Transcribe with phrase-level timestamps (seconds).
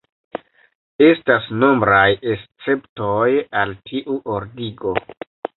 [1.07, 3.29] Estas nombraj esceptoj
[3.63, 4.99] al tiu ordigo.